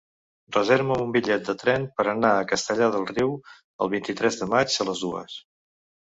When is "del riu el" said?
2.95-3.91